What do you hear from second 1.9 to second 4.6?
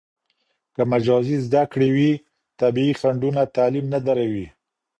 وي، طبیعي خنډونه تعلیم نه دروي.